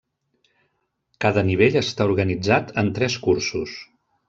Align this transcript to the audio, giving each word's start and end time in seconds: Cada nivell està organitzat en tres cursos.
Cada 1.25 1.43
nivell 1.51 1.77
està 1.83 2.09
organitzat 2.13 2.75
en 2.85 2.91
tres 2.99 3.21
cursos. 3.29 3.79